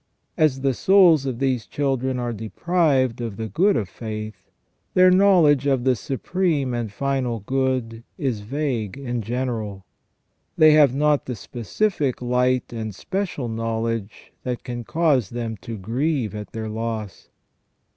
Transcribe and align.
As 0.35 0.61
the 0.61 0.73
souls 0.73 1.27
of 1.27 1.37
these 1.37 1.67
children 1.67 2.17
are 2.17 2.33
deprived 2.33 3.21
of 3.21 3.37
the 3.37 3.47
good 3.47 3.77
of 3.77 3.87
faith, 3.87 4.49
their 4.95 5.11
knowledge 5.11 5.67
of 5.67 5.83
the 5.83 5.95
supreme 5.95 6.73
and 6.73 6.91
final 6.91 7.41
good 7.41 8.01
is 8.17 8.39
vague 8.39 8.97
and 8.97 9.21
general. 9.23 9.85
They 10.57 10.71
have 10.71 10.95
not 10.95 11.27
the 11.27 11.35
specific 11.35 12.19
light 12.19 12.73
and 12.73 12.95
special 12.95 13.47
know 13.47 13.81
ledge 13.81 14.33
that 14.41 14.63
can 14.63 14.83
cause 14.85 15.29
them 15.29 15.55
to 15.57 15.77
grieve 15.77 16.33
at 16.33 16.51
their 16.51 16.67
loss. 16.67 17.29